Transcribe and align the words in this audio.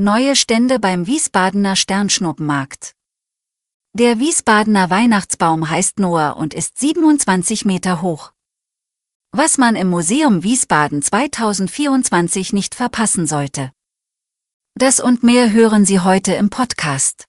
Neue 0.00 0.36
Stände 0.36 0.78
beim 0.78 1.08
Wiesbadener 1.08 1.74
Sternschnuppenmarkt. 1.74 2.94
Der 3.94 4.20
Wiesbadener 4.20 4.90
Weihnachtsbaum 4.90 5.68
heißt 5.68 5.98
Noah 5.98 6.36
und 6.36 6.54
ist 6.54 6.78
27 6.78 7.64
Meter 7.64 8.00
hoch. 8.00 8.32
Was 9.32 9.58
man 9.58 9.74
im 9.74 9.90
Museum 9.90 10.44
Wiesbaden 10.44 11.02
2024 11.02 12.52
nicht 12.52 12.76
verpassen 12.76 13.26
sollte. 13.26 13.72
Das 14.76 15.00
und 15.00 15.24
mehr 15.24 15.50
hören 15.50 15.84
Sie 15.84 15.98
heute 15.98 16.32
im 16.34 16.48
Podcast. 16.48 17.24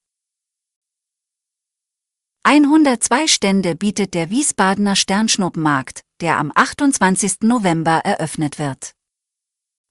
102 2.43 3.25
Stände 3.25 3.75
bietet 3.75 4.13
der 4.13 4.29
Wiesbadener 4.29 4.95
Sternschnuppenmarkt, 4.95 6.03
der 6.21 6.37
am 6.37 6.51
28. 6.53 7.41
November 7.41 8.01
eröffnet 8.05 8.59
wird. 8.59 8.93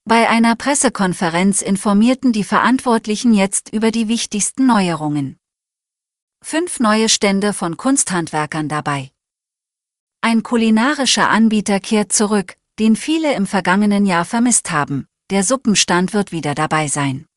Bei 0.09 0.27
einer 0.27 0.55
Pressekonferenz 0.55 1.61
informierten 1.61 2.33
die 2.33 2.43
Verantwortlichen 2.43 3.31
jetzt 3.31 3.71
über 3.71 3.91
die 3.91 4.07
wichtigsten 4.07 4.65
Neuerungen. 4.65 5.37
Fünf 6.43 6.79
neue 6.79 7.09
Stände 7.09 7.53
von 7.53 7.77
Kunsthandwerkern 7.77 8.69
dabei. 8.69 9.11
Ein 10.21 10.41
kulinarischer 10.41 11.29
Anbieter 11.29 11.79
kehrt 11.79 12.11
zurück, 12.11 12.55
den 12.79 12.95
viele 12.95 13.35
im 13.35 13.45
vergangenen 13.45 14.07
Jahr 14.07 14.25
vermisst 14.25 14.71
haben. 14.71 15.05
Der 15.29 15.43
Suppenstand 15.43 16.11
wird 16.15 16.31
wieder 16.31 16.55
dabei 16.55 16.87
sein. 16.87 17.27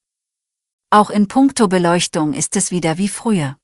Auch 0.88 1.10
in 1.10 1.28
puncto 1.28 1.68
Beleuchtung 1.68 2.32
ist 2.32 2.56
es 2.56 2.70
wieder 2.70 2.96
wie 2.96 3.08
früher. 3.08 3.58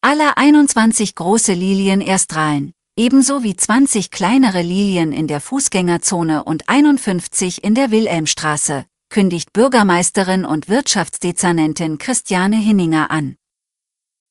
Alle 0.00 0.36
21 0.36 1.14
große 1.14 1.52
Lilien 1.52 2.00
erstrahlen, 2.00 2.72
ebenso 3.00 3.42
wie 3.42 3.56
20 3.56 4.10
kleinere 4.10 4.60
Lilien 4.60 5.10
in 5.12 5.26
der 5.26 5.40
Fußgängerzone 5.40 6.44
und 6.44 6.68
51 6.68 7.64
in 7.64 7.74
der 7.74 7.90
Wilhelmstraße, 7.90 8.84
kündigt 9.08 9.54
Bürgermeisterin 9.54 10.44
und 10.44 10.68
Wirtschaftsdezernentin 10.68 11.96
Christiane 11.96 12.58
Hinninger 12.58 13.10
an. 13.10 13.36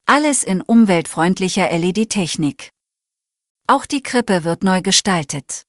Alles 0.05 0.43
in 0.43 0.61
umweltfreundlicher 0.61 1.67
LED-Technik. 1.75 2.69
Auch 3.65 3.87
die 3.87 4.03
Krippe 4.03 4.43
wird 4.43 4.63
neu 4.63 4.83
gestaltet. 4.83 5.65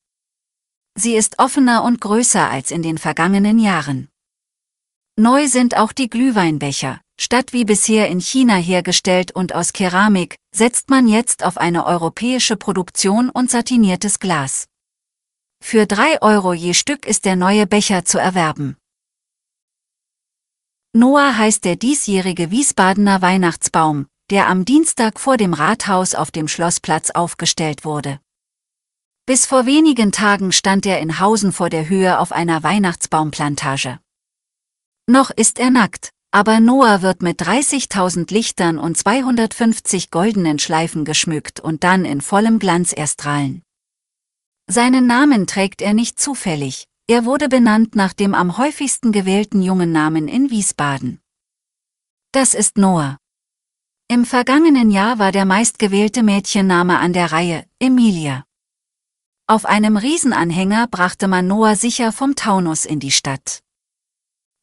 Sie 0.95 1.15
ist 1.15 1.39
offener 1.39 1.85
und 1.85 2.03
größer 2.03 2.51
als 2.51 2.71
in 2.71 2.83
den 2.83 2.99
vergangenen 2.99 3.59
Jahren. 3.59 4.11
Neu 5.17 5.49
sind 5.49 5.75
auch 5.75 5.93
die 5.93 6.11
Glühweinbecher, 6.11 7.01
Statt 7.23 7.53
wie 7.53 7.67
bisher 7.67 8.09
in 8.09 8.19
China 8.19 8.57
hergestellt 8.57 9.31
und 9.31 9.55
aus 9.55 9.75
Keramik, 9.75 10.37
setzt 10.55 10.89
man 10.89 11.07
jetzt 11.07 11.45
auf 11.45 11.59
eine 11.59 11.85
europäische 11.85 12.57
Produktion 12.57 13.29
und 13.29 13.51
satiniertes 13.51 14.21
Glas. 14.21 14.69
Für 15.63 15.85
drei 15.85 16.23
Euro 16.23 16.55
je 16.55 16.73
Stück 16.73 17.05
ist 17.05 17.27
der 17.27 17.37
neue 17.37 17.67
Becher 17.67 18.07
zu 18.07 18.17
erwerben. 18.17 18.79
Noah 20.95 21.37
heißt 21.37 21.67
der 21.67 21.77
diesjährige 21.77 22.51
Wiesbadener 22.51 23.21
Weihnachtsbaum, 23.21 24.07
der 24.31 24.49
am 24.49 24.65
Dienstag 24.65 25.21
vor 25.21 25.37
dem 25.37 25.53
Rathaus 25.53 26.15
auf 26.15 26.31
dem 26.31 26.49
Schlossplatz 26.49 27.11
aufgestellt 27.11 27.85
wurde. 27.85 28.19
Bis 29.27 29.45
vor 29.45 29.67
wenigen 29.67 30.11
Tagen 30.11 30.53
stand 30.53 30.87
er 30.87 31.01
in 31.01 31.21
Hausen 31.21 31.53
vor 31.53 31.69
der 31.69 31.87
Höhe 31.87 32.19
auf 32.19 32.33
einer 32.33 32.63
Weihnachtsbaumplantage. 32.63 34.01
Noch 35.07 35.31
ist 35.31 35.59
er 35.59 35.71
nackt, 35.71 36.13
aber 36.33 36.61
Noah 36.61 37.03
wird 37.03 37.23
mit 37.23 37.43
30.000 37.43 38.33
Lichtern 38.33 38.79
und 38.79 38.97
250 38.97 40.11
goldenen 40.11 40.59
Schleifen 40.59 41.05
geschmückt 41.05 41.61
und 41.61 41.83
dann 41.83 42.05
in 42.05 42.21
vollem 42.21 42.59
Glanz 42.59 42.93
erstrahlen. 42.93 43.63
Seinen 44.69 45.07
Namen 45.07 45.47
trägt 45.47 45.83
er 45.83 45.95
nicht 45.95 46.21
zufällig, 46.21 46.87
er 47.09 47.25
wurde 47.25 47.49
benannt 47.49 47.97
nach 47.97 48.13
dem 48.13 48.35
am 48.35 48.57
häufigsten 48.57 49.11
gewählten 49.11 49.63
jungen 49.63 49.91
Namen 49.91 50.29
in 50.29 50.51
Wiesbaden. 50.51 51.21
Das 52.31 52.55
ist 52.55 52.79
Noah. 52.79 53.19
Im 54.07 54.25
vergangenen 54.25 54.93
Jahr 54.93 55.19
war 55.19 55.33
der 55.33 55.45
meistgewählte 55.45 56.23
Mädchenname 56.23 57.01
an 57.01 57.13
der 57.13 57.33
Reihe, 57.33 57.65
Emilia. 57.81 58.45
Auf 59.49 59.67
einem 59.67 59.97
Riesenanhänger 59.97 60.87
brachte 60.87 61.27
man 61.27 61.49
Noah 61.49 61.75
sicher 61.75 62.13
vom 62.13 62.37
Taunus 62.37 62.85
in 62.85 63.01
die 63.01 63.11
Stadt. 63.11 63.63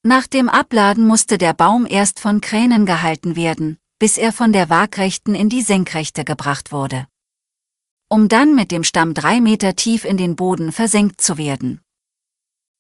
Nach 0.08 0.26
dem 0.26 0.48
Abladen 0.48 1.06
musste 1.06 1.38
der 1.38 1.54
Baum 1.54 1.86
erst 1.86 2.22
von 2.22 2.40
Kränen 2.40 2.86
gehalten 2.86 3.36
werden, 3.36 3.78
bis 4.00 4.18
er 4.18 4.32
von 4.32 4.54
der 4.54 4.70
Waagrechten 4.70 5.36
in 5.36 5.50
die 5.50 5.62
Senkrechte 5.62 6.24
gebracht 6.24 6.72
wurde. 6.72 7.08
Um 8.08 8.30
dann 8.30 8.56
mit 8.56 8.72
dem 8.72 8.86
Stamm 8.86 9.14
drei 9.14 9.42
Meter 9.42 9.76
tief 9.76 10.06
in 10.06 10.16
den 10.16 10.38
Boden 10.38 10.72
versenkt 10.72 11.20
zu 11.20 11.38
werden. 11.38 11.82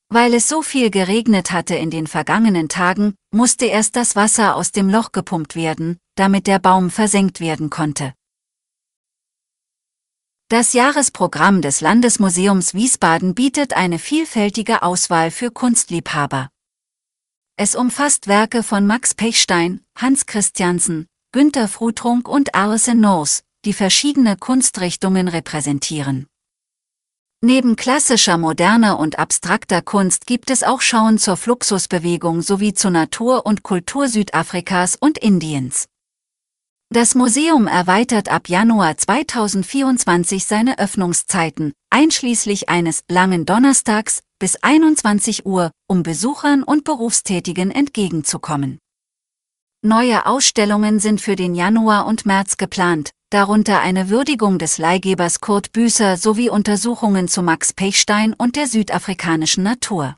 Weil 0.07 0.33
es 0.33 0.47
so 0.47 0.61
viel 0.61 0.89
geregnet 0.89 1.51
hatte 1.51 1.75
in 1.75 1.89
den 1.89 2.07
vergangenen 2.07 2.69
Tagen, 2.69 3.13
musste 3.35 3.65
erst 3.65 3.97
das 3.97 4.15
Wasser 4.15 4.55
aus 4.55 4.71
dem 4.71 4.89
Loch 4.89 5.11
gepumpt 5.11 5.57
werden, 5.57 5.97
damit 6.15 6.47
der 6.47 6.59
Baum 6.59 6.89
versenkt 6.89 7.41
werden 7.41 7.69
konnte. 7.69 8.13
Das 10.47 10.71
Jahresprogramm 10.71 11.61
des 11.61 11.81
Landesmuseums 11.81 12.73
Wiesbaden 12.73 13.35
bietet 13.35 13.73
eine 13.73 13.99
vielfältige 13.99 14.81
Auswahl 14.81 15.29
für 15.29 15.51
Kunstliebhaber. 15.51 16.47
Es 17.59 17.73
umfasst 17.75 18.27
Werke 18.27 18.61
von 18.61 18.85
Max 18.85 19.15
Pechstein, 19.15 19.81
Hans 19.97 20.27
Christiansen, 20.27 21.07
Günter 21.31 21.67
Frutrunk 21.67 22.29
und 22.29 22.53
Alison 22.53 22.99
Knowles, 22.99 23.41
die 23.65 23.73
verschiedene 23.73 24.37
Kunstrichtungen 24.37 25.27
repräsentieren. 25.27 26.27
Neben 27.41 27.75
klassischer, 27.75 28.37
moderner 28.37 28.99
und 28.99 29.17
abstrakter 29.17 29.81
Kunst 29.81 30.27
gibt 30.27 30.51
es 30.51 30.61
auch 30.61 30.81
Schauen 30.81 31.17
zur 31.17 31.35
Fluxusbewegung 31.35 32.43
sowie 32.43 32.75
zur 32.75 32.91
Natur 32.91 33.47
und 33.47 33.63
Kultur 33.63 34.07
Südafrikas 34.07 34.95
und 34.95 35.17
Indiens. 35.17 35.87
Das 36.89 37.15
Museum 37.15 37.67
erweitert 37.67 38.29
ab 38.29 38.47
Januar 38.47 38.95
2024 38.95 40.45
seine 40.45 40.79
Öffnungszeiten, 40.79 41.73
einschließlich 41.89 42.69
eines 42.69 43.03
langen 43.09 43.45
Donnerstags, 43.45 44.21
bis 44.39 44.55
21 44.63 45.45
Uhr, 45.45 45.71
um 45.87 46.01
Besuchern 46.01 46.63
und 46.63 46.85
Berufstätigen 46.85 47.71
entgegenzukommen. 47.71 48.79
Neue 49.83 50.25
Ausstellungen 50.25 50.99
sind 50.99 51.19
für 51.19 51.35
den 51.35 51.55
Januar 51.55 52.05
und 52.05 52.25
März 52.25 52.55
geplant, 52.55 53.11
darunter 53.31 53.81
eine 53.81 54.09
Würdigung 54.09 54.57
des 54.57 54.77
Leihgebers 54.77 55.41
Kurt 55.41 55.73
Büßer 55.73 56.15
sowie 56.15 56.49
Untersuchungen 56.49 57.27
zu 57.27 57.43
Max 57.43 57.73
Pechstein 57.73 58.33
und 58.33 58.55
der 58.55 58.67
südafrikanischen 58.67 59.63
Natur. 59.63 60.15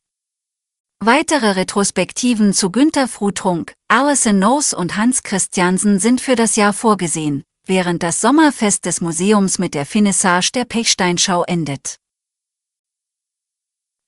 Weitere 1.02 1.52
Retrospektiven 1.52 2.54
zu 2.54 2.72
Günter 2.72 3.08
Frutrunk, 3.08 3.74
Alison 3.88 4.36
Knowles 4.36 4.74
und 4.74 4.98
Hans 4.98 5.24
Christiansen 5.24 5.98
sind 5.98 6.20
für 6.20 6.36
das 6.36 6.58
Jahr 6.58 6.74
vorgesehen, 6.74 7.46
während 7.66 8.04
das 8.04 8.20
Sommerfest 8.20 8.86
des 8.86 9.00
Museums 9.00 9.60
mit 9.60 9.76
der 9.76 9.86
Finissage 9.86 10.52
der 10.52 10.66
Pechsteinschau 10.66 11.46
endet. 11.46 11.96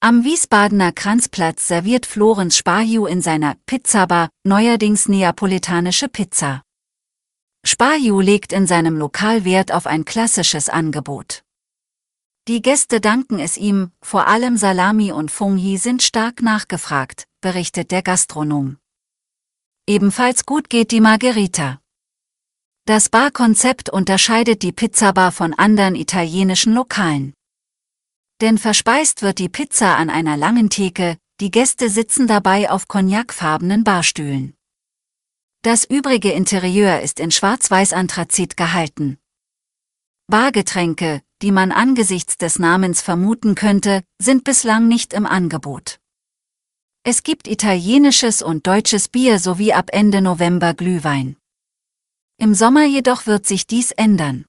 Am 0.02 0.25
Wiesbadener 0.25 0.91
Kranzplatz 0.91 1.66
serviert 1.66 2.06
Florenz 2.06 2.57
Sparju 2.57 3.06
in 3.06 3.22
seiner 3.22 3.56
Pizzabar 3.66 4.28
neuerdings 4.44 5.08
neapolitanische 5.08 6.09
Pizza. 6.09 6.61
Sparju 7.66 8.20
legt 8.20 8.52
in 8.52 8.67
seinem 8.67 8.97
Lokal 8.97 9.46
Wert 9.46 9.72
auf 9.72 9.88
ein 9.88 10.03
klassisches 10.03 10.67
Angebot. 10.67 11.43
Die 12.47 12.64
Gäste 12.64 12.99
danken 12.99 13.38
es 13.38 13.55
ihm, 13.55 13.91
vor 14.02 14.28
allem 14.28 14.58
Salami 14.58 15.11
und 15.11 15.29
Fungi 15.29 15.78
sind 15.78 16.02
stark 16.02 16.41
nachgefragt, 16.41 17.28
berichtet 17.40 17.91
der 17.91 18.02
Gastronom. 18.02 18.78
Ebenfalls 19.88 20.46
gut 20.47 20.70
geht 20.70 20.91
die 20.91 21.02
Margherita. 21.02 21.82
Das 22.85 23.09
Barkonzept 23.09 23.90
unterscheidet 23.90 24.64
die 24.64 24.72
Pizzabar 24.72 25.32
von 25.32 25.53
anderen 25.53 25.96
italienischen 25.96 26.73
Lokalen. 26.73 27.34
Denn 28.41 28.58
verspeist 28.58 29.22
wird 29.22 29.38
die 29.38 29.49
Pizza 29.49 29.97
an 29.97 30.09
einer 30.09 30.35
langen 30.35 30.72
Theke, 30.72 31.17
die 31.40 31.52
Gäste 31.52 31.90
sitzen 31.90 32.26
dabei 32.26 32.72
auf 32.72 32.88
cognacfarbenen 32.88 33.84
Barstühlen. 33.84 34.55
Das 35.61 35.84
übrige 35.84 36.32
Interieur 36.32 37.02
ist 37.02 37.20
in 37.20 37.29
schwarz-weiß-anthrazit 37.29 38.58
gehalten. 38.58 39.20
Bargetränke, 40.26 41.22
die 41.41 41.52
man 41.52 41.72
angesichts 41.72 42.38
des 42.38 42.59
Namens 42.59 43.02
vermuten 43.02 43.55
könnte, 43.55 44.03
sind 44.22 44.43
bislang 44.43 44.88
nicht 44.88 45.14
im 45.14 45.26
Angebot. 45.26 45.99
Es 47.03 47.23
gibt 47.23 47.47
italienisches 47.47 48.41
und 48.41 48.67
deutsches 48.67 49.08
Bier 49.08 49.40
sowie 49.40 49.73
ab 49.73 49.90
Ende 49.91 50.22
November 50.22 50.73
Glühwein. 50.73 51.35
Im 52.38 52.53
Sommer 52.53 52.85
jedoch 52.85 53.26
wird 53.26 53.47
sich 53.47 53.66
dies 53.66 53.91
ändern. 53.91 54.46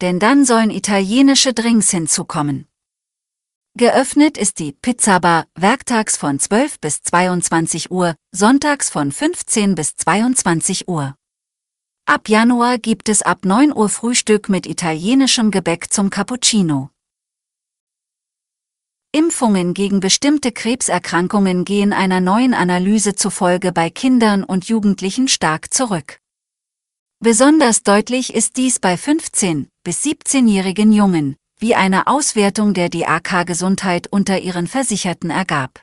Denn 0.00 0.18
dann 0.18 0.44
sollen 0.44 0.70
italienische 0.70 1.52
Drinks 1.52 1.90
hinzukommen. 1.90 2.66
Geöffnet 3.76 4.36
ist 4.38 4.58
die 4.58 4.72
Pizzabar 4.72 5.46
werktags 5.54 6.16
von 6.16 6.38
12 6.38 6.80
bis 6.80 7.02
22 7.02 7.90
Uhr, 7.90 8.16
sonntags 8.32 8.90
von 8.90 9.12
15 9.12 9.74
bis 9.74 9.94
22 9.96 10.88
Uhr. 10.88 11.14
Ab 12.06 12.28
Januar 12.28 12.78
gibt 12.78 13.08
es 13.08 13.22
ab 13.22 13.44
9 13.44 13.72
Uhr 13.74 13.88
Frühstück 13.88 14.48
mit 14.48 14.66
italienischem 14.66 15.50
Gebäck 15.50 15.92
zum 15.92 16.10
Cappuccino. 16.10 16.90
Impfungen 19.12 19.74
gegen 19.74 19.98
bestimmte 20.00 20.52
Krebserkrankungen 20.52 21.64
gehen 21.64 21.92
einer 21.92 22.20
neuen 22.20 22.54
Analyse 22.54 23.14
zufolge 23.14 23.72
bei 23.72 23.90
Kindern 23.90 24.44
und 24.44 24.68
Jugendlichen 24.68 25.26
stark 25.26 25.74
zurück. 25.74 26.20
Besonders 27.18 27.82
deutlich 27.82 28.32
ist 28.32 28.56
dies 28.56 28.78
bei 28.78 28.94
15- 28.94 29.66
bis 29.84 30.02
17-jährigen 30.04 30.92
Jungen, 30.92 31.36
wie 31.58 31.74
eine 31.74 32.06
Auswertung 32.06 32.72
der 32.72 32.88
DAK 32.88 33.46
Gesundheit 33.46 34.06
unter 34.10 34.40
ihren 34.40 34.66
Versicherten 34.66 35.30
ergab. 35.30 35.82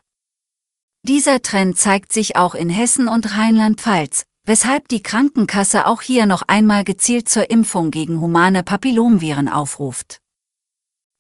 Dieser 1.04 1.42
Trend 1.42 1.78
zeigt 1.78 2.12
sich 2.12 2.36
auch 2.36 2.56
in 2.56 2.69
Hessen 2.69 3.08
und 3.08 3.38
Rheinland-Pfalz, 3.38 4.25
weshalb 4.47 4.88
die 4.88 5.03
Krankenkasse 5.03 5.85
auch 5.85 6.01
hier 6.01 6.25
noch 6.25 6.41
einmal 6.47 6.83
gezielt 6.83 7.29
zur 7.29 7.51
Impfung 7.51 7.91
gegen 7.91 8.21
humane 8.21 8.63
Papillomviren 8.63 9.49
aufruft. 9.49 10.21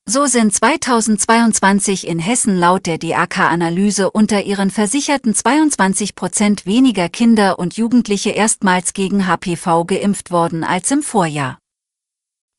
So 0.09 0.25
sind 0.25 0.53
2022 0.53 2.07
in 2.07 2.19
Hessen 2.19 2.55
laut 2.55 2.85
der 2.85 2.97
DAK-Analyse 2.97 4.09
unter 4.09 4.41
ihren 4.43 4.71
Versicherten 4.71 5.35
22 5.35 6.15
Prozent 6.15 6.65
weniger 6.65 7.09
Kinder 7.09 7.59
und 7.59 7.75
Jugendliche 7.75 8.29
erstmals 8.29 8.93
gegen 8.93 9.27
HPV 9.27 9.83
geimpft 9.83 10.31
worden 10.31 10.63
als 10.63 10.89
im 10.91 11.03
Vorjahr. 11.03 11.59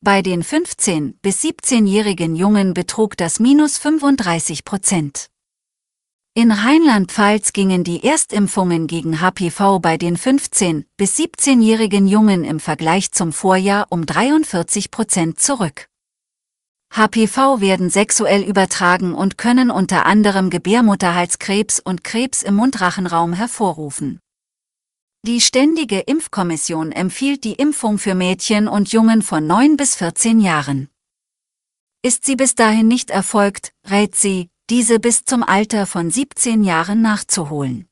Bei 0.01 0.21
den 0.21 0.43
15- 0.43 1.15
bis 1.23 1.43
17-jährigen 1.43 2.35
Jungen 2.35 2.75
betrug 2.75 3.17
das 3.17 3.39
minus 3.39 3.79
35 3.79 4.63
Prozent. 4.63 5.29
In 6.39 6.53
Rheinland-Pfalz 6.53 7.51
gingen 7.51 7.83
die 7.83 8.01
Erstimpfungen 8.01 8.87
gegen 8.87 9.19
HPV 9.19 9.79
bei 9.79 9.97
den 9.97 10.15
15- 10.15 10.85
bis 10.95 11.17
17-jährigen 11.17 12.07
Jungen 12.07 12.45
im 12.45 12.61
Vergleich 12.61 13.11
zum 13.11 13.33
Vorjahr 13.33 13.87
um 13.89 14.05
43 14.05 14.89
Prozent 14.89 15.41
zurück. 15.41 15.89
HPV 16.95 17.59
werden 17.59 17.89
sexuell 17.89 18.41
übertragen 18.43 19.15
und 19.15 19.37
können 19.37 19.69
unter 19.69 20.05
anderem 20.05 20.49
Gebärmutterhalskrebs 20.49 21.81
und 21.81 22.05
Krebs 22.05 22.41
im 22.41 22.55
Mundrachenraum 22.55 23.33
hervorrufen. 23.33 24.21
Die 25.27 25.41
Ständige 25.41 25.99
Impfkommission 25.99 26.93
empfiehlt 26.93 27.43
die 27.43 27.55
Impfung 27.55 27.97
für 27.97 28.15
Mädchen 28.15 28.69
und 28.69 28.93
Jungen 28.93 29.23
von 29.23 29.45
9 29.45 29.75
bis 29.75 29.95
14 29.95 30.39
Jahren. 30.39 30.87
Ist 32.01 32.23
sie 32.23 32.37
bis 32.37 32.55
dahin 32.55 32.87
nicht 32.87 33.09
erfolgt, 33.09 33.73
rät 33.89 34.15
sie, 34.15 34.49
diese 34.69 34.99
bis 34.99 35.25
zum 35.25 35.41
Alter 35.41 35.87
von 35.87 36.11
17 36.11 36.63
Jahren 36.63 37.01
nachzuholen. 37.01 37.87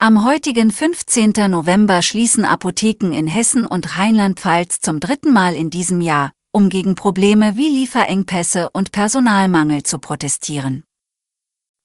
Am 0.00 0.24
heutigen 0.24 0.70
15. 0.70 1.32
November 1.48 2.02
schließen 2.02 2.44
Apotheken 2.44 3.12
in 3.12 3.26
Hessen 3.26 3.66
und 3.66 3.98
Rheinland-Pfalz 3.98 4.80
zum 4.80 5.00
dritten 5.00 5.32
Mal 5.32 5.56
in 5.56 5.70
diesem 5.70 6.00
Jahr, 6.00 6.30
um 6.52 6.68
gegen 6.68 6.94
Probleme 6.94 7.56
wie 7.56 7.68
Lieferengpässe 7.68 8.70
und 8.70 8.92
Personalmangel 8.92 9.82
zu 9.82 9.98
protestieren. 9.98 10.84